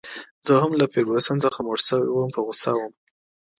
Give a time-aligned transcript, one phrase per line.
[0.45, 2.93] زه هم له فرګوسن څخه موړ شوی وم، په غوسه وم.